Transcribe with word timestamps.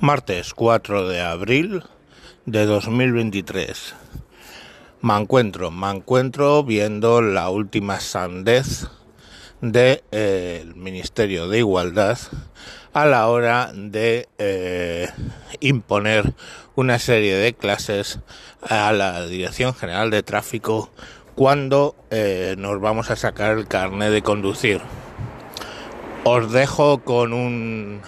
Martes 0.00 0.54
4 0.54 1.08
de 1.08 1.20
abril 1.20 1.82
de 2.46 2.66
2023. 2.66 3.96
Me 5.00 5.16
encuentro, 5.16 5.72
me 5.72 5.90
encuentro 5.90 6.62
viendo 6.62 7.20
la 7.20 7.50
última 7.50 7.98
sandez 7.98 8.86
del 9.60 10.76
Ministerio 10.76 11.48
de 11.48 11.58
Igualdad 11.58 12.16
a 12.92 13.06
la 13.06 13.26
hora 13.26 13.72
de 13.74 14.28
eh, 14.38 15.08
imponer 15.58 16.32
una 16.76 17.00
serie 17.00 17.34
de 17.34 17.54
clases 17.54 18.20
a 18.62 18.92
la 18.92 19.26
Dirección 19.26 19.74
General 19.74 20.12
de 20.12 20.22
Tráfico 20.22 20.92
cuando 21.34 21.96
eh, 22.10 22.54
nos 22.56 22.80
vamos 22.80 23.10
a 23.10 23.16
sacar 23.16 23.58
el 23.58 23.66
carnet 23.66 24.12
de 24.12 24.22
conducir. 24.22 24.80
Os 26.22 26.52
dejo 26.52 26.98
con 26.98 27.32
un 27.32 28.00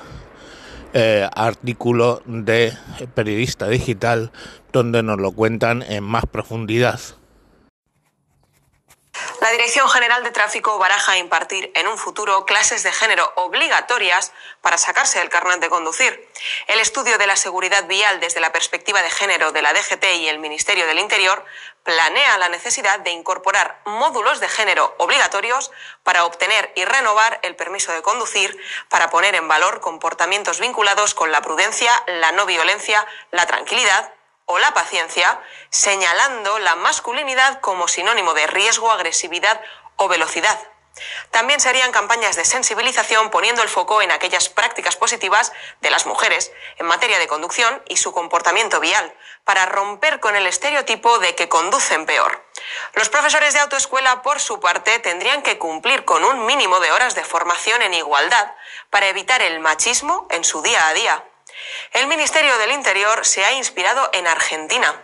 eh, 0.93 1.29
artículo 1.35 2.23
de 2.27 2.73
periodista 3.15 3.69
digital 3.69 4.33
donde 4.73 5.03
nos 5.03 5.19
lo 5.19 5.33
cuentan 5.33 5.83
en 5.83 6.05
más 6.05 6.27
profundidad. 6.27 7.01
La 9.41 9.51
Dirección 9.53 9.89
General 9.89 10.23
de 10.23 10.33
Tráfico 10.33 10.77
baraja 10.77 11.17
impartir 11.17 11.73
en 11.75 11.89
un 11.89 11.97
futuro 11.97 12.45
clases 12.45 12.83
de 12.83 12.93
género 12.93 13.33
obligatorias 13.37 14.35
para 14.61 14.77
sacarse 14.77 15.23
el 15.23 15.31
carnet 15.31 15.61
de 15.61 15.71
conducir. 15.71 16.29
El 16.67 16.79
estudio 16.79 17.17
de 17.17 17.27
la 17.27 17.37
seguridad 17.37 17.87
vial 17.87 18.21
desde 18.21 18.41
la 18.41 18.53
perspectiva 18.53 19.01
de 19.01 19.11
género 19.11 19.51
de 19.51 19.63
la 19.63 19.73
DGT 19.73 20.05
y 20.19 20.29
el 20.29 20.41
Ministerio 20.41 20.87
del 20.87 20.99
Interior 20.99 21.43
planea 21.85 22.37
la 22.37 22.51
necesidad 22.51 23.01
de 23.01 23.13
incorporar 23.13 23.81
módulos 23.87 24.41
de 24.41 24.49
género 24.51 24.95
obligatorios 24.99 25.71
para 26.03 26.27
obtener 26.27 26.71
y 26.77 26.85
renovar 26.85 27.41
el 27.43 27.57
permiso 27.57 27.93
de 27.93 28.03
conducir, 28.03 28.61
para 28.91 29.09
poner 29.09 29.35
en 29.35 29.49
valor 29.49 29.81
comportamientos 29.81 30.61
vinculados 30.61 31.15
con 31.15 31.33
la 31.33 31.41
prudencia, 31.41 31.91
la 32.07 32.33
no 32.33 32.45
violencia, 32.45 33.07
la 33.31 33.47
tranquilidad 33.47 34.13
o 34.51 34.59
la 34.59 34.75
paciencia, 34.75 35.41
señalando 35.71 36.59
la 36.59 36.75
masculinidad 36.75 37.61
como 37.61 37.87
sinónimo 37.87 38.35
de 38.35 38.49
riesgo, 38.49 38.91
agresividad 38.91 39.61
o 39.95 40.09
velocidad. 40.09 40.59
También 41.31 41.61
se 41.61 41.69
harían 41.69 41.93
campañas 41.93 42.35
de 42.35 42.45
sensibilización 42.45 43.31
poniendo 43.31 43.63
el 43.63 43.69
foco 43.69 44.03
en 44.03 44.11
aquellas 44.11 44.49
prácticas 44.49 44.97
positivas 44.97 45.53
de 45.81 45.91
las 45.91 46.05
mujeres 46.05 46.53
en 46.79 46.87
materia 46.87 47.21
de 47.21 47.29
conducción 47.29 47.81
y 47.87 47.97
su 47.97 48.13
comportamiento 48.13 48.81
vial, 48.81 49.15
para 49.45 49.67
romper 49.67 50.19
con 50.19 50.35
el 50.35 50.49
estereotipo 50.49 51.21
de 51.21 51.37
que 51.37 51.49
conducen 51.49 52.05
peor. 52.05 52.45
Los 52.95 53.09
profesores 53.09 53.55
de 53.55 53.61
autoescuela, 53.61 54.23
por 54.23 54.41
su 54.41 54.59
parte, 54.59 54.99
tendrían 54.99 55.43
que 55.43 55.59
cumplir 55.59 56.05
con 56.05 56.25
un 56.25 56.45
mínimo 56.45 56.81
de 56.81 56.91
horas 56.91 57.15
de 57.15 57.25
formación 57.25 57.83
en 57.83 57.95
igualdad 57.95 58.53
para 58.91 59.07
evitar 59.07 59.43
el 59.43 59.61
machismo 59.61 60.27
en 60.31 60.43
su 60.43 60.61
día 60.61 60.89
a 60.89 60.93
día. 60.93 61.25
El 61.93 62.07
Ministerio 62.07 62.57
del 62.59 62.73
Interior 62.73 63.27
se 63.27 63.45
ha 63.45 63.53
inspirado 63.53 64.11
en 64.13 64.27
Argentina, 64.27 64.95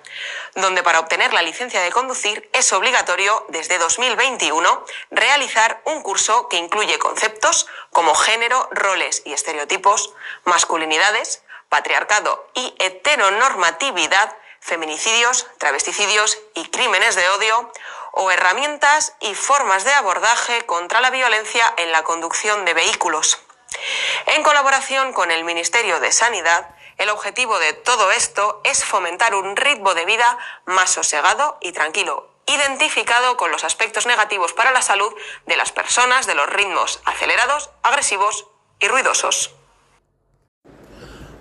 donde 0.54 0.82
para 0.82 1.00
obtener 1.00 1.32
la 1.32 1.42
licencia 1.42 1.80
de 1.82 1.90
conducir 1.90 2.48
es 2.52 2.72
obligatorio 2.72 3.44
desde 3.48 3.78
2021 3.78 4.84
realizar 5.10 5.80
un 5.84 6.02
curso 6.02 6.48
que 6.48 6.56
incluye 6.56 6.98
conceptos 6.98 7.66
como 7.90 8.14
género, 8.14 8.68
roles 8.72 9.22
y 9.24 9.32
estereotipos, 9.32 10.14
masculinidades, 10.44 11.42
patriarcado 11.68 12.48
y 12.54 12.74
heteronormatividad, 12.78 14.36
feminicidios, 14.60 15.46
travesticidios 15.58 16.38
y 16.54 16.68
crímenes 16.68 17.16
de 17.16 17.28
odio, 17.28 17.72
o 18.18 18.30
herramientas 18.30 19.14
y 19.20 19.34
formas 19.34 19.84
de 19.84 19.92
abordaje 19.92 20.64
contra 20.64 21.02
la 21.02 21.10
violencia 21.10 21.74
en 21.76 21.92
la 21.92 22.02
conducción 22.02 22.64
de 22.64 22.72
vehículos. 22.72 23.45
En 24.26 24.42
colaboración 24.42 25.12
con 25.12 25.30
el 25.30 25.44
Ministerio 25.44 26.00
de 26.00 26.10
Sanidad, 26.10 26.70
el 26.98 27.10
objetivo 27.10 27.60
de 27.60 27.74
todo 27.74 28.10
esto 28.10 28.60
es 28.64 28.84
fomentar 28.84 29.36
un 29.36 29.54
ritmo 29.54 29.94
de 29.94 30.04
vida 30.04 30.36
más 30.66 30.90
sosegado 30.90 31.58
y 31.60 31.70
tranquilo, 31.70 32.28
identificado 32.46 33.36
con 33.36 33.52
los 33.52 33.62
aspectos 33.62 34.04
negativos 34.04 34.52
para 34.52 34.72
la 34.72 34.82
salud 34.82 35.12
de 35.46 35.56
las 35.56 35.70
personas 35.70 36.26
de 36.26 36.34
los 36.34 36.48
ritmos 36.50 37.00
acelerados, 37.04 37.70
agresivos 37.84 38.48
y 38.80 38.88
ruidosos. 38.88 39.54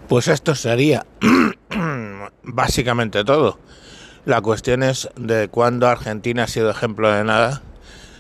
Pues 0.07 0.27
esto 0.27 0.53
sería 0.53 1.07
básicamente 2.43 3.23
todo. 3.23 3.57
La 4.25 4.41
cuestión 4.41 4.83
es 4.83 5.09
de 5.15 5.47
cuándo 5.47 5.87
Argentina 5.87 6.43
ha 6.43 6.47
sido 6.47 6.69
ejemplo 6.69 7.11
de 7.11 7.23
nada 7.23 7.63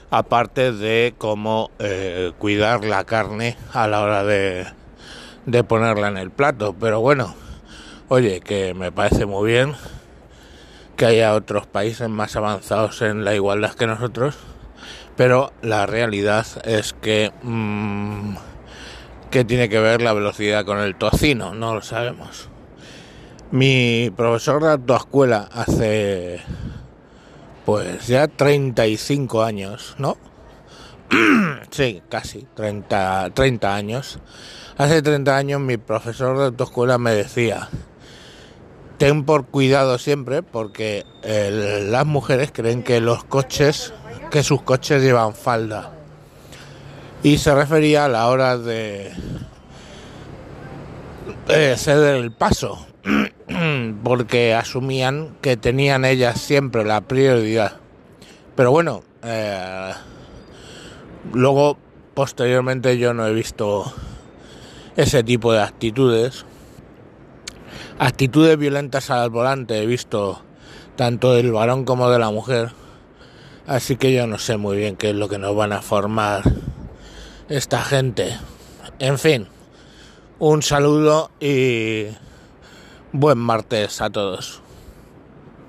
aparte 0.09 0.71
de 0.71 1.13
cómo 1.17 1.71
eh, 1.79 2.31
cuidar 2.37 2.85
la 2.85 3.03
carne 3.03 3.57
a 3.73 3.87
la 3.87 4.01
hora 4.01 4.23
de, 4.23 4.65
de 5.45 5.63
ponerla 5.63 6.07
en 6.07 6.17
el 6.17 6.31
plato. 6.31 6.75
Pero 6.79 7.01
bueno, 7.01 7.35
oye, 8.07 8.39
que 8.41 8.73
me 8.73 8.91
parece 8.91 9.25
muy 9.25 9.51
bien 9.51 9.73
que 10.95 11.05
haya 11.05 11.33
otros 11.33 11.67
países 11.67 12.07
más 12.09 12.35
avanzados 12.35 13.01
en 13.01 13.25
la 13.25 13.35
igualdad 13.35 13.73
que 13.73 13.87
nosotros, 13.87 14.37
pero 15.17 15.51
la 15.61 15.85
realidad 15.85 16.45
es 16.63 16.93
que 16.93 17.31
mmm, 17.43 18.35
tiene 19.43 19.67
que 19.67 19.79
ver 19.79 20.01
la 20.01 20.13
velocidad 20.13 20.63
con 20.65 20.79
el 20.79 20.95
tocino, 20.95 21.53
no 21.53 21.75
lo 21.75 21.81
sabemos. 21.81 22.49
Mi 23.51 24.11
profesor 24.15 24.63
de 24.63 24.71
autoescuela 24.71 25.49
hace 25.51 26.41
pues 27.65 28.07
ya 28.07 28.27
35 28.27 29.43
años, 29.43 29.95
¿no? 29.97 30.17
sí, 31.71 32.01
casi 32.09 32.45
30, 32.55 33.31
30 33.33 33.75
años. 33.75 34.19
Hace 34.77 35.01
30 35.01 35.35
años 35.35 35.61
mi 35.61 35.77
profesor 35.77 36.37
de 36.37 36.45
autoescuela 36.45 36.97
me 36.97 37.11
decía, 37.11 37.69
ten 38.97 39.23
por 39.25 39.45
cuidado 39.45 39.97
siempre 39.97 40.43
porque 40.43 41.05
las 41.23 42.05
mujeres 42.05 42.51
creen 42.53 42.83
que 42.83 43.01
los 43.01 43.23
coches, 43.23 43.93
que 44.31 44.43
sus 44.43 44.61
coches 44.61 45.01
llevan 45.01 45.33
falda. 45.33 45.91
Y 47.23 47.39
se 47.39 47.55
refería 47.55 48.05
a 48.05 48.09
la 48.09 48.27
hora 48.27 48.57
de 48.57 49.11
eh, 51.47 51.75
ceder 51.77 52.15
el 52.15 52.31
paso. 52.31 52.85
porque 54.03 54.53
asumían 54.53 55.35
que 55.41 55.57
tenían 55.57 56.05
ellas 56.05 56.39
siempre 56.39 56.83
la 56.83 57.01
prioridad. 57.01 57.77
Pero 58.55 58.71
bueno, 58.71 59.03
eh, 59.23 59.93
luego 61.33 61.77
posteriormente 62.13 62.97
yo 62.97 63.13
no 63.13 63.27
he 63.27 63.33
visto 63.33 63.91
ese 64.95 65.23
tipo 65.23 65.53
de 65.53 65.61
actitudes. 65.61 66.45
Actitudes 67.99 68.57
violentas 68.57 69.09
al 69.09 69.29
volante 69.29 69.81
he 69.81 69.85
visto 69.85 70.41
tanto 70.95 71.33
del 71.33 71.51
varón 71.51 71.85
como 71.85 72.09
de 72.09 72.19
la 72.19 72.31
mujer. 72.31 72.71
Así 73.67 73.95
que 73.95 74.13
yo 74.13 74.27
no 74.27 74.37
sé 74.37 74.57
muy 74.57 74.77
bien 74.77 74.95
qué 74.95 75.09
es 75.09 75.15
lo 75.15 75.27
que 75.27 75.37
nos 75.37 75.55
van 75.55 75.73
a 75.73 75.81
formar 75.81 76.43
esta 77.49 77.81
gente. 77.81 78.37
En 78.99 79.17
fin, 79.17 79.47
un 80.39 80.61
saludo 80.61 81.31
y 81.39 82.07
Buen 83.11 83.37
martes 83.37 84.01
a 84.01 84.09
todos. 84.09 84.64